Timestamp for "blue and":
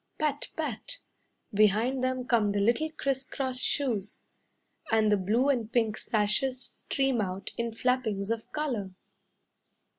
5.15-5.71